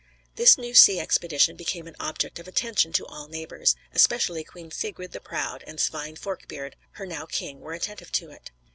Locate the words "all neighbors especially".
3.05-4.43